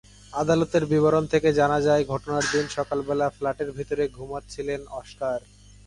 আদালতের 0.33 0.83
বিবরণ 0.85 1.23
থেকে 1.27 1.49
জানা 1.53 1.79
যায়, 1.81 2.03
ঘটনার 2.05 2.45
দিন 2.53 2.65
সকালবেলা 2.67 3.27
ফ্ল্যাটের 3.29 3.69
ভেতরে 3.71 4.03
ঘুমাচ্ছিলেন 4.07 4.81
অস্কার। 4.91 5.39